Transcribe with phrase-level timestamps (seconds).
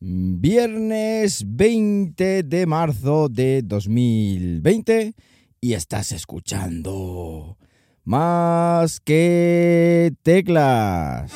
[0.00, 5.14] Viernes 20 de marzo de 2020
[5.60, 7.58] y estás escuchando
[8.04, 11.32] más que teclas.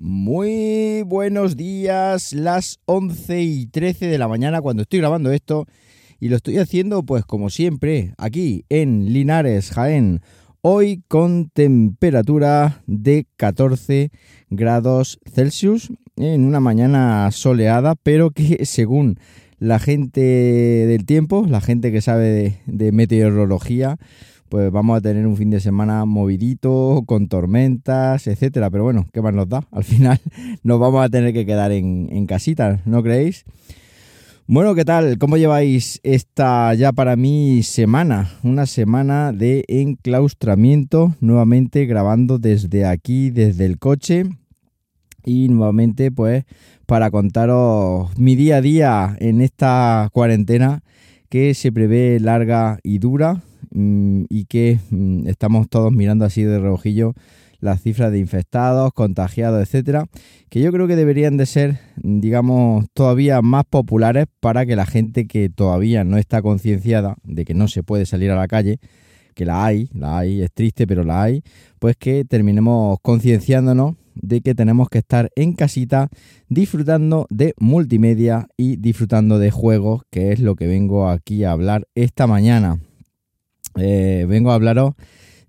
[0.00, 5.66] Muy buenos días, las 11 y 13 de la mañana cuando estoy grabando esto
[6.20, 10.20] y lo estoy haciendo pues como siempre aquí en Linares, Jaén,
[10.60, 14.12] hoy con temperatura de 14
[14.50, 19.18] grados Celsius en una mañana soleada pero que según
[19.58, 23.98] la gente del tiempo, la gente que sabe de, de meteorología,
[24.48, 28.70] pues vamos a tener un fin de semana movidito, con tormentas, etcétera.
[28.70, 29.66] Pero bueno, ¿qué más nos da?
[29.70, 30.20] Al final
[30.62, 33.44] nos vamos a tener que quedar en, en casita, ¿no creéis?
[34.46, 35.18] Bueno, ¿qué tal?
[35.18, 38.30] ¿Cómo lleváis esta ya para mí semana?
[38.42, 44.24] Una semana de enclaustramiento, nuevamente grabando desde aquí, desde el coche.
[45.22, 46.44] Y nuevamente, pues,
[46.86, 50.82] para contaros mi día a día en esta cuarentena
[51.28, 53.42] que se prevé larga y dura
[54.28, 57.14] y que mm, estamos todos mirando así de reojillo
[57.60, 60.06] las cifras de infectados, contagiados, etcétera,
[60.48, 65.26] que yo creo que deberían de ser, digamos, todavía más populares para que la gente
[65.26, 68.78] que todavía no está concienciada de que no se puede salir a la calle,
[69.34, 71.42] que la hay, la hay, es triste, pero la hay,
[71.78, 76.08] pues que terminemos concienciándonos de que tenemos que estar en casita
[76.48, 81.86] disfrutando de multimedia y disfrutando de juegos, que es lo que vengo aquí a hablar
[81.94, 82.80] esta mañana.
[83.78, 84.94] Eh, vengo a hablaros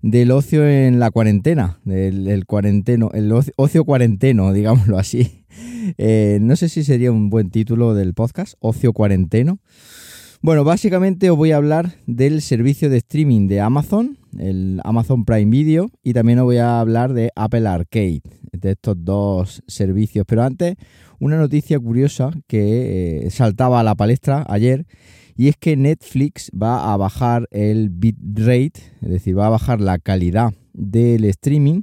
[0.02, 5.44] del ocio en la cuarentena, del, cuarenteno, el ocio, cuarenteno, digámoslo así.
[5.98, 9.58] Eh, no sé si sería un buen título del podcast, ocio cuarenteno.
[10.42, 15.50] Bueno, básicamente os voy a hablar del servicio de streaming de Amazon, el Amazon Prime
[15.50, 20.24] Video, y también os voy a hablar de Apple Arcade, de estos dos servicios.
[20.26, 20.76] Pero antes,
[21.18, 24.86] una noticia curiosa que eh, saltaba a la palestra ayer,
[25.40, 29.98] y es que Netflix va a bajar el bitrate, es decir, va a bajar la
[29.98, 31.80] calidad del streaming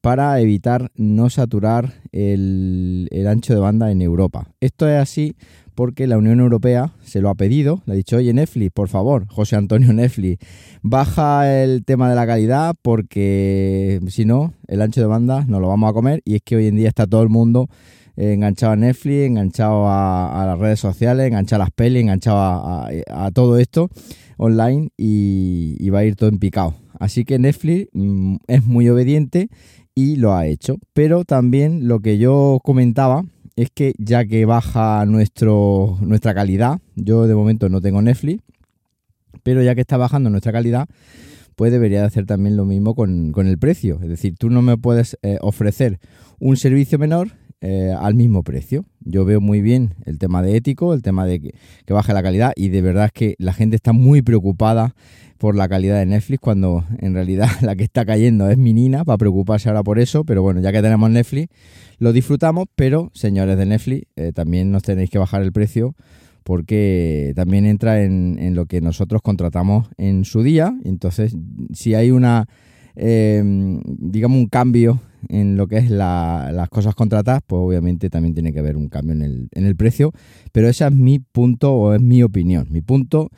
[0.00, 4.48] para evitar no saturar el, ancho de banda en Europa.
[4.58, 5.36] Esto es así
[5.76, 9.28] porque la Unión Europea se lo ha pedido, le ha dicho, oye Netflix, por favor,
[9.28, 10.44] José Antonio Netflix,
[10.82, 15.68] baja el tema de la calidad porque si no, el ancho de banda nos lo
[15.68, 17.68] vamos a comer y es que hoy en día está todo el mundo
[18.16, 23.58] enganchado a Netflix, enganchado a, las redes sociales, enganchado a las pelis, enganchado a, todo
[23.58, 23.90] esto
[24.36, 26.74] online y, va a ir todo en picado.
[26.98, 29.48] Así que Netflix mm, es muy obediente
[29.94, 30.78] y lo ha hecho.
[30.92, 33.24] Pero también lo que yo comentaba
[33.56, 38.42] es que ya que baja nuestra calidad, yo de momento no tengo Netflix,
[39.42, 40.88] pero ya que está bajando nuestra calidad,
[41.56, 43.98] pues debería de hacer también lo mismo con, el precio.
[44.02, 45.98] Es decir, tú no me puedes eh, ofrecer
[46.38, 47.30] un servicio menor
[47.68, 48.84] eh, al mismo precio.
[49.00, 51.52] Yo veo muy bien el tema de ético, el tema de que,
[51.92, 54.94] baje la calidad y de verdad es que la gente está muy preocupada
[55.36, 59.04] por la calidad de Netflix cuando en realidad la que está cayendo es mi Nina
[59.04, 61.48] para preocuparse ahora por eso, pero bueno, ya que tenemos Netflix
[61.98, 65.96] lo disfrutamos, pero señores de Netflix eh, también nos tenéis que bajar el precio
[66.44, 71.34] porque también entra en, lo que nosotros contratamos en su día, entonces
[71.72, 72.46] si hay una,
[72.94, 78.52] em, digamos, un cambio en lo que es las cosas contratadas, pues obviamente también tiene
[78.52, 80.12] que haber un cambio en el, precio,
[80.52, 83.30] pero ese es mi punto o es mi opinión, mi punto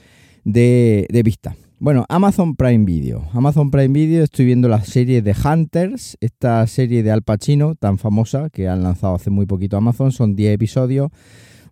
[0.44, 1.56] de, vista.
[1.80, 3.28] Bueno, Amazon Prime Video.
[3.32, 7.98] Amazon Prime Video, estoy viendo la serie de Hunters, esta serie de Al Pacino tan
[7.98, 11.10] famosa que han lanzado hace muy poquito Amazon, son 10 episodios.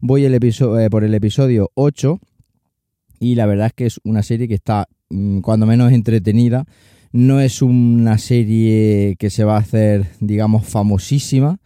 [0.01, 2.21] Voy episodio, eh, por el episodio 8
[3.19, 6.67] y la verdad es que es una serie que está mm, cuando menos entretenida.
[7.13, 11.59] No es una serie que se va a hacer, digamos, famosísima,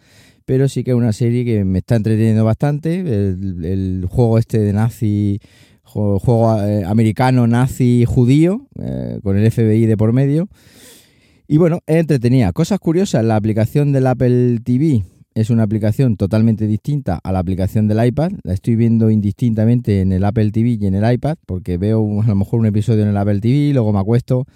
[0.45, 3.01] pero sí que es una serie que me está entreteniendo bastante.
[3.01, 5.41] El, juego este de nazi
[5.91, 10.49] juego, eh, americano, nazi, judío, eh, con el FBI de por medio.
[11.49, 12.53] Y bueno, es entretenida.
[12.53, 15.05] Cosas curiosas, la aplicación del Apple TV
[15.35, 18.33] es una aplicación totalmente distinta a la aplicación del iPad.
[18.43, 22.27] La estoy viendo indistintamente en el Apple TV y en el iPad, porque veo a
[22.27, 24.47] lo mejor un episodio en el Apple TV, luego me acuesto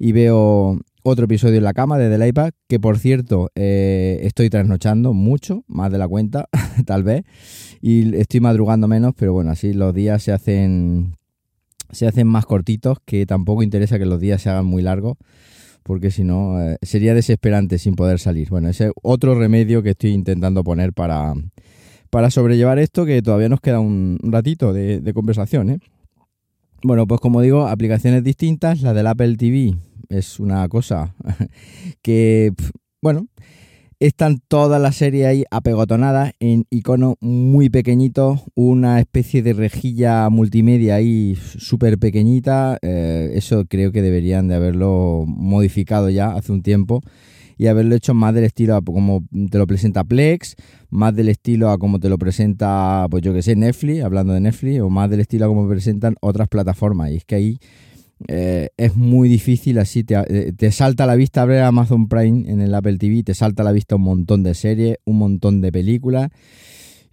[0.00, 4.48] y veo otro episodio en la cama desde el iPad, que por cierto eh, estoy
[4.48, 6.48] trasnochando mucho, más de la cuenta,
[6.86, 7.22] tal vez,
[7.82, 11.16] y estoy madrugando menos, pero bueno, así los días se hacen,
[11.90, 15.18] se hacen más cortitos, que tampoco interesa que los días se hagan muy largos,
[15.82, 18.48] porque si no eh, sería desesperante sin poder salir.
[18.48, 21.34] Bueno, ese es otro remedio que estoy intentando poner para,
[22.08, 25.78] para sobrellevar esto que todavía nos queda un, ratito de, conversación, ¿eh?
[26.82, 28.80] Bueno, pues como digo, aplicaciones distintas.
[28.80, 29.74] La del Apple TV
[30.10, 31.14] es una cosa
[32.02, 32.52] que,
[33.00, 33.28] bueno,
[34.00, 40.94] están todas las series ahí apegotonadas en icono muy pequeñito, una especie de rejilla multimedia
[40.94, 42.78] ahí súper pequeñita.
[42.80, 47.02] Eh, eso creo que deberían de haberlo modificado ya hace un tiempo
[47.58, 50.56] y haberlo hecho más del estilo a como te lo presenta Plex,
[50.88, 54.40] más del estilo a como te lo presenta, pues yo que sé, Netflix, hablando de
[54.40, 57.10] Netflix, o más del estilo a como presentan otras plataformas.
[57.10, 57.58] Y es que ahí
[58.28, 62.50] eh, es muy difícil así, te, eh, te, salta a la vista abrir Amazon Prime
[62.50, 65.60] en el Apple TV, te salta a la vista un montón de series, un montón
[65.60, 66.30] de películas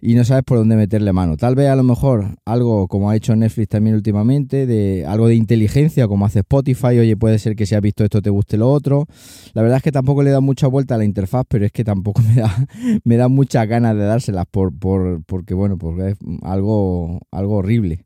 [0.00, 1.36] y no sabes por dónde meterle mano.
[1.36, 5.34] Tal vez a lo mejor algo como ha hecho Netflix también últimamente, de algo de
[5.34, 8.70] inteligencia como hace Spotify, oye, puede ser que si has visto esto te guste lo
[8.70, 9.06] otro.
[9.54, 11.84] La verdad es que tampoco le da mucha vuelta a la interfaz, pero es que
[11.84, 12.68] tampoco me da,
[13.04, 18.04] me da muchas ganas de dárselas por, por, porque bueno, porque es algo, algo horrible.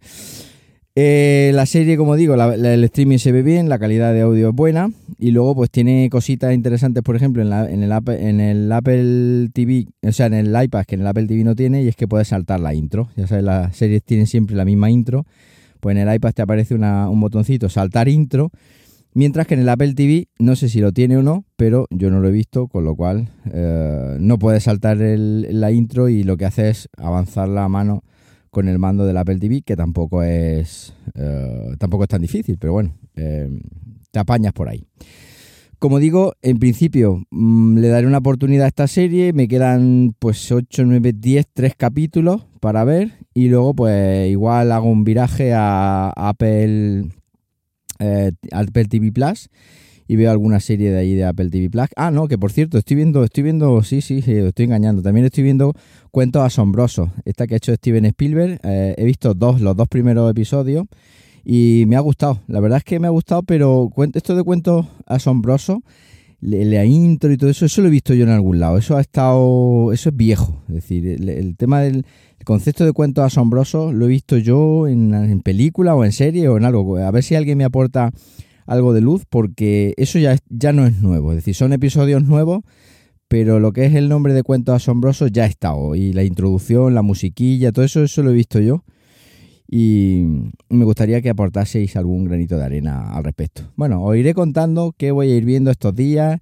[0.94, 4.54] Eh, la serie, como digo, el streaming se ve bien, la calidad de audio es
[4.54, 9.48] buena y luego pues tiene cositas interesantes, por ejemplo, en, en, el, en el Apple
[9.54, 11.96] TV, o sea, en el iPad que en el Apple TV no tiene y es
[11.96, 13.08] que puedes saltar la intro.
[13.16, 15.24] Ya sabes, las series tienen siempre la misma intro,
[15.80, 18.50] pues en el iPad te aparece un botoncito, saltar intro,
[19.14, 22.10] mientras que en el Apple TV no sé si lo tiene o no, pero yo
[22.10, 26.36] no lo he visto, con lo cual eh, no puedes saltar la intro y lo
[26.36, 28.02] que hace es avanzar la mano
[28.52, 32.75] con el mando del Apple TV, que tampoco es, eh, tampoco es tan difícil, pero
[32.75, 33.49] bueno, eh,
[34.10, 34.87] te apañas por ahí.
[35.78, 40.52] Como digo, en principio mm, le daré una oportunidad a esta serie, me quedan pues
[40.52, 46.12] 8, 9, 10, 3 capítulos para ver y luego pues igual hago un viraje a
[46.14, 47.08] Apple,
[48.00, 49.49] eh, Apple TV Plus
[50.08, 51.87] y veo alguna serie de ahí de Apple TV Plus.
[51.96, 55.02] Ah, no, que por cierto, estoy viendo, estoy viendo, sí, sí, sí, estoy engañando.
[55.02, 55.75] También estoy viendo
[56.10, 58.60] Cuentos Asombrosos, esta que ha hecho Steven Spielberg.
[58.62, 60.87] Eh, he visto dos, los dos primeros episodios
[61.44, 62.40] y me ha gustado.
[62.46, 65.78] La verdad es que me ha gustado, pero esto de Cuentos Asombrosos,
[66.43, 68.76] la intro y todo eso, eso lo he visto yo en algún lado.
[68.76, 70.60] Eso ha estado, eso es viejo.
[70.69, 72.04] Es decir, el, tema del
[72.44, 76.56] concepto de cuentos asombrosos lo he visto yo en, en película o en serie o
[76.56, 76.96] en algo.
[76.96, 78.10] A ver si alguien me aporta
[78.67, 81.32] algo de luz porque eso ya, ya no es nuevo.
[81.32, 82.62] Es decir, son episodios nuevos,
[83.29, 85.73] pero lo que es el nombre de cuentos asombrosos ya está.
[85.94, 88.85] Y la introducción, la musiquilla, todo eso, eso lo he visto yo.
[89.67, 90.25] Y
[90.69, 93.73] me gustaría que aportaseis algún granito de arena al respecto.
[93.75, 96.41] Bueno, os iré contando qué voy a ir viendo estos días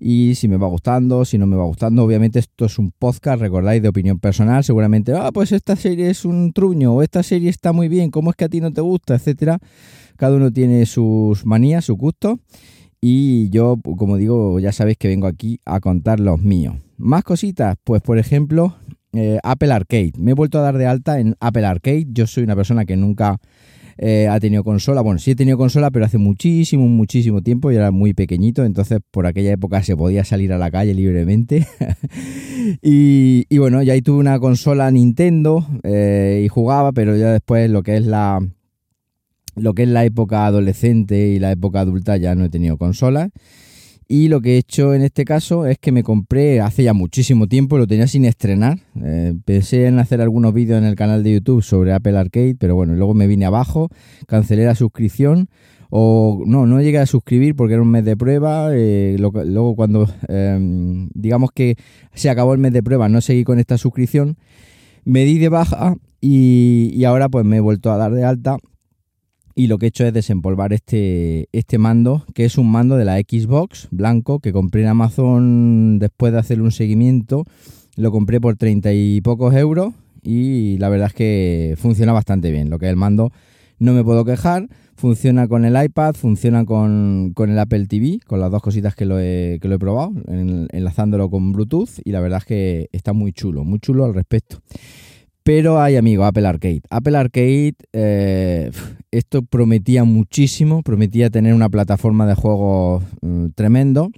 [0.00, 2.02] y si me va gustando, si no me va gustando.
[2.02, 4.64] Obviamente esto es un podcast, recordáis, de opinión personal.
[4.64, 8.30] Seguramente, ah, pues esta serie es un truño o esta serie está muy bien, ¿cómo
[8.30, 9.14] es que a ti no te gusta?
[9.14, 9.58] Etcétera.
[10.16, 12.40] Cada uno tiene sus manías, su gusto.
[13.00, 16.76] Y yo, como digo, ya sabéis que vengo aquí a contar los míos.
[16.96, 18.76] Más cositas, pues por ejemplo,
[19.12, 20.12] eh, Apple Arcade.
[20.18, 22.06] Me he vuelto a dar de alta en Apple Arcade.
[22.08, 23.38] Yo soy una persona que nunca
[24.02, 25.02] eh, ha tenido consola.
[25.02, 28.64] Bueno, sí he tenido consola, pero hace muchísimo, muchísimo tiempo y era muy pequeñito.
[28.64, 31.66] Entonces, por aquella época se podía salir a la calle libremente.
[32.82, 37.82] y, bueno, ya ahí tuve una consola Nintendo eh, y jugaba, pero ya después lo
[37.82, 38.40] que es la
[39.56, 43.28] lo que es la época adolescente y la época adulta ya no he tenido consolas.
[44.12, 47.46] Y lo que he hecho en este caso es que me compré hace ya muchísimo
[47.46, 48.80] tiempo, lo tenía sin estrenar.
[49.00, 52.74] Eh, pensé en hacer algunos vídeos en el canal de YouTube sobre Apple Arcade, pero
[52.74, 53.88] bueno, luego me vine abajo,
[54.26, 55.48] cancelé la suscripción.
[55.90, 58.70] O no, no llegué a suscribir porque era un mes de prueba.
[58.72, 61.76] Eh, luego cuando em, digamos que
[62.12, 64.38] se acabó el mes de prueba, no seguí con esta suscripción.
[65.04, 68.56] Me di de baja y, y ahora pues me he vuelto a dar de alta
[69.60, 73.04] y lo que he hecho es desempolvar este, este mando, que es un mando de
[73.04, 77.44] la Xbox blanco que compré en Amazon después de hacer un seguimiento.
[77.94, 82.70] Lo compré por 30 y pocos euros y la verdad es que funciona bastante bien.
[82.70, 83.32] Lo que es el mando
[83.78, 84.66] no me puedo quejar.
[84.96, 89.20] Funciona con el iPad, funciona con, el Apple TV, con las dos cositas que lo
[89.20, 93.34] he, que lo he probado, enlazándolo con Bluetooth y la verdad es que está muy
[93.34, 94.62] chulo, muy chulo al respecto.
[95.42, 96.82] Pero hay, amigo, Apple Arcade.
[96.88, 98.70] Apple Arcade, eh,
[99.10, 104.10] esto prometía muchísimo, prometía tener una plataforma de juegos mm, tremendo,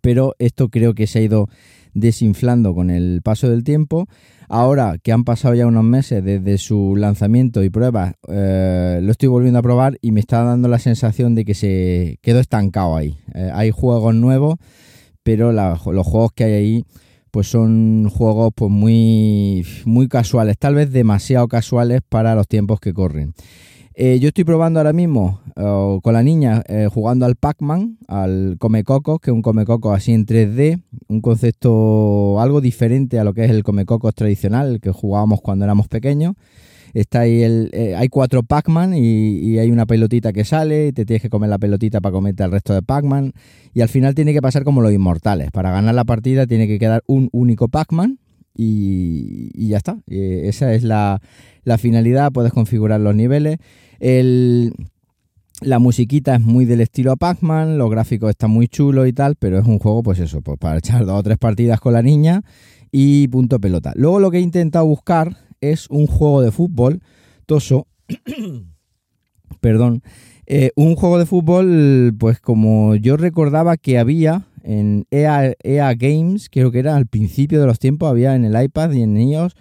[0.00, 1.48] pero esto creo que se ha ido
[1.92, 4.06] desinflando con el paso del tiempo.
[4.48, 9.28] Ahora que han pasado ya unos meses desde su lanzamiento y pruebas, eh, lo estoy
[9.28, 13.16] volviendo a probar y me está dando la sensación de que se quedó estancado ahí.
[13.34, 14.56] Eh, hay juegos nuevos,
[15.22, 16.84] pero los juegos que hay ahí
[17.30, 22.92] pues son juegos pues muy, muy casuales, tal vez demasiado casuales para los tiempos que
[22.92, 23.34] corren.
[23.94, 25.40] Eh, yo estoy probando ahora mismo
[26.02, 30.24] con la niña eh, jugando al Pac-Man, al Comecocos, que es un Comecocos así en
[30.24, 35.64] 3D, un concepto algo diferente a lo que es el Comecocos tradicional, que jugábamos cuando
[35.64, 36.34] éramos pequeños.
[36.94, 41.04] Está ahí el, eh, hay cuatro Pac-Man y, hay una pelotita que sale y te
[41.04, 43.32] tienes que comer la pelotita para comerte el resto de Pac-Man.
[43.74, 45.50] Y al final tiene que pasar como los inmortales.
[45.50, 48.18] Para ganar la partida tiene que quedar un único Pac-Man
[48.54, 49.98] y, ya está.
[50.08, 51.20] Eh, esa es la,
[51.78, 52.32] finalidad.
[52.32, 53.58] Puedes configurar los niveles.
[55.60, 59.58] la musiquita es muy del estilo Pac-Man, los gráficos están muy chulos y tal, pero
[59.58, 62.42] es un juego, pues eso, pues para echar dos o tres partidas con la niña
[62.90, 63.92] y punto pelota.
[63.96, 67.02] Luego lo que he intentado buscar es un juego de fútbol,
[67.46, 67.86] Toso,
[69.60, 70.02] perdón,
[70.46, 76.48] eh, un juego de fútbol, pues como yo recordaba que había en EA, EA, Games,
[76.50, 79.54] creo que era al principio de los tiempos, había en el iPad y en iOS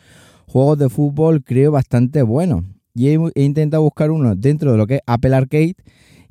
[0.45, 2.63] juegos de fútbol, creo, bastante buenos.
[2.95, 5.75] Y he, intentado buscar uno dentro de lo que es Apple Arcade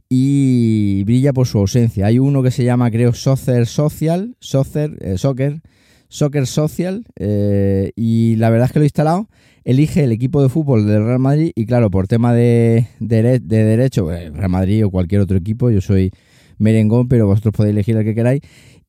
[0.08, 2.06] y brilla por su ausencia.
[2.06, 5.60] Hay uno que se llama, creo, Soccer Social, Soccer, eh, Soccer,
[6.08, 9.28] Soccer Social, eh, y la verdad es que lo he instalado
[9.68, 14.10] elige el equipo de fútbol del Real Madrid y claro, por tema de, de, derecho,
[14.10, 16.10] eh, Real Madrid o cualquier otro equipo, yo soy
[16.58, 18.40] merengón, pero vosotros podéis elegir el que queráis.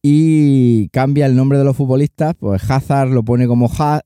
[0.01, 4.01] Y cambia el nombre de los futbolistas, pues Hazard lo pone como ha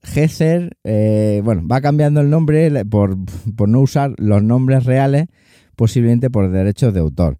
[0.83, 3.15] eh, bueno, va cambiando el nombre por,
[3.55, 5.27] por no usar los nombres reales,
[5.75, 7.37] posiblemente por derechos de autor.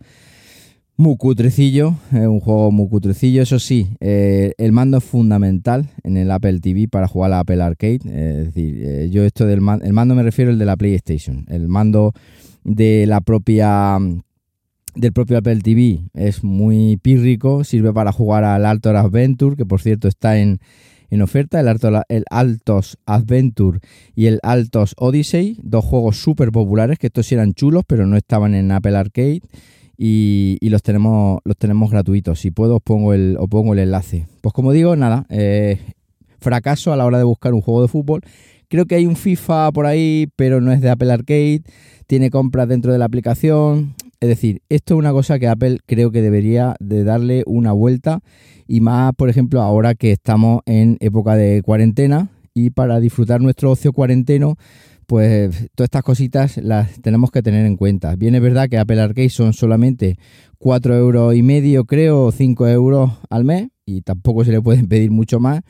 [0.96, 3.42] Muy cutrecillo, un juego muy cutrecillo.
[3.42, 7.63] Eso sí, eh, el mando es fundamental en el Apple TV para jugar a Apple
[7.63, 8.01] Arcade.
[8.06, 11.48] es decir, eh, yo esto del mando, el mando me refiero al de la PlayStation.
[11.50, 12.13] El mando
[12.63, 13.98] de la propia
[14.96, 19.82] del propio Apple TV es muy pírrico, sirve para jugar al Altos Adventure, que por
[19.82, 20.60] cierto está en,
[21.22, 21.68] oferta, el,
[22.10, 23.80] el Altos Adventure
[24.16, 28.56] y el Altos Odyssey, dos juegos súper populares, que estos eran chulos, pero no estaban
[28.56, 29.42] en Apple Arcade
[29.98, 32.40] y, los tenemos los tenemos gratuitos.
[32.40, 34.28] Si puedo os pongo el, os pongo el enlace.
[34.42, 35.80] Pues como digo, nada, eh,
[36.40, 38.22] fracaso a la hora de buscar un juego de fútbol.
[38.70, 41.64] Creo que hay un FIFA por ahí, pero no es de Apple Arcade.
[42.08, 43.94] Tiene compras dentro de la aplicación.
[44.24, 48.22] Es decir, esto es una cosa que Apple creo que debería de darle una vuelta.
[48.65, 53.72] Y más, por ejemplo, ahora que estamos en época de cuarentena y para disfrutar nuestro
[53.72, 54.56] ocio cuarenteno,
[55.08, 58.15] pues todas estas cositas las tenemos que tener en cuenta.
[58.15, 60.15] Bien es verdad que Apple Arcade son solamente
[60.58, 64.88] 4 euros y medio, creo, o 5 euros al mes, y tampoco se le pueden
[64.88, 65.63] pedir mucho más,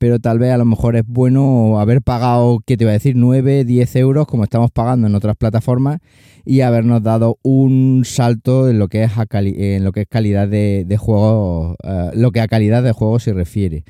[0.00, 3.16] pero tal vez a lo mejor es bueno haber pagado, ¿qué te iba a decir?
[3.16, 5.98] 9, 10 euros, como estamos pagando en otras plataformas,
[6.46, 10.96] y habernos dado un salto en lo que es, en lo que es calidad de,
[10.98, 13.84] juego, eh, lo que a calidad de juego se refiere.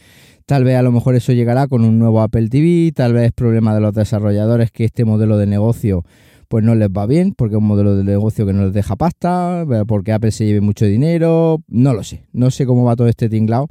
[0.47, 3.33] Tal vez a lo mejor eso llegará con un nuevo Apple TV, tal vez es
[3.33, 6.05] problema de los desarrolladores que este modelo de negocio
[6.49, 8.97] pues no les va bien, porque es un modelo de negocio que no les deja
[8.97, 13.07] pasta, porque Apple se lleve mucho dinero, no lo sé, no sé cómo va todo
[13.07, 13.69] este tinglado,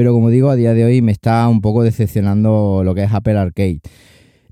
[0.00, 3.12] pero como digo, a día de hoy me está un poco decepcionando lo que es
[3.12, 3.82] Apple Arcade.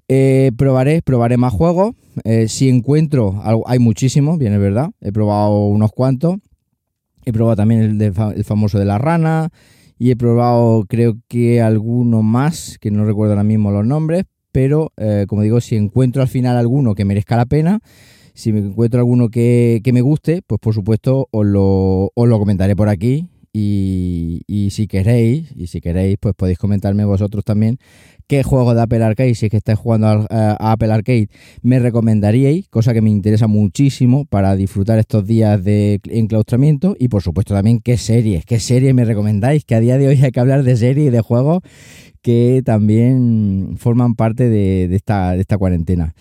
[0.06, 1.94] Eh, probaré, probaré más juegos.
[2.24, 4.90] Eh, si encuentro, hay muchísimos, bien es verdad.
[5.00, 6.36] He probado unos cuantos.
[7.24, 9.48] He probado también el, famoso de la rana
[9.98, 14.92] y he probado creo que alguno más, que no recuerdo ahora mismo los nombres, pero
[14.98, 17.80] eh, como digo, si encuentro al final alguno que merezca la pena,
[18.34, 23.30] si me encuentro alguno que, me guste, pues por supuesto os lo comentaré por aquí
[24.46, 27.78] y, si queréis, y si queréis, pues podéis comentarme vosotros también
[28.26, 31.28] qué juego de Apple Arcade, si es que estáis jugando a, Apple Arcade,
[31.62, 36.94] me recomendaríais, cosa que me interesa muchísimo para disfrutar estos días de enclaustramiento.
[36.98, 40.22] Y por supuesto también qué series, qué series me recomendáis, que a día de hoy
[40.22, 41.62] hay que hablar de series y de juegos
[42.20, 46.14] que también forman parte de, esta, de esta cuarentena.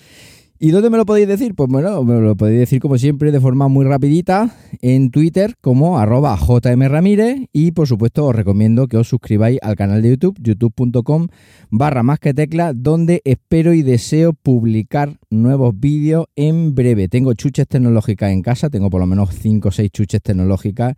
[0.60, 1.54] ¿Y dónde me lo podéis decir?
[1.54, 6.00] Pues bueno, me lo podéis decir como siempre de forma muy rapidita en Twitter como
[6.00, 11.28] arroba jmramírez y por supuesto os recomiendo que os suscribáis al canal de YouTube, youtube.com
[11.70, 17.08] barra más que tecla, donde espero y deseo publicar nuevos vídeos en breve.
[17.08, 20.96] Tengo chuches tecnológicas en casa, tengo por lo menos 5 o 6 chuches tecnológicas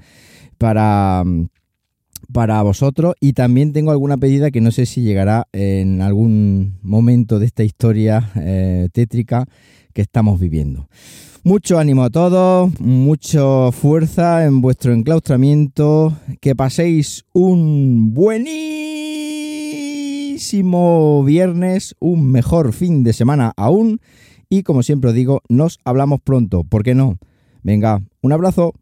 [0.58, 1.26] para
[2.32, 7.40] para vosotros y también tengo alguna pedida que no sé si llegará en algún momento
[7.40, 9.46] de esta historia eh, tétrica
[9.94, 10.88] que estamos viviendo.
[11.44, 18.44] Mucho ánimo a todos, mucha fuerza en vuestro enclaustramiento, que paséis un buenísimo
[21.24, 24.00] viernes, un mejor fin de semana aún
[24.50, 27.18] y como siempre os digo, nos hablamos pronto, ¿por qué no?
[27.64, 28.74] Venga, un abrazo.